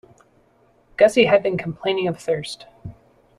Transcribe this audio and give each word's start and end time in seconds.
Gussie 0.97 1.25
had 1.25 1.43
been 1.43 1.59
complaining 1.59 2.07
of 2.07 2.19
thirst. 2.19 2.65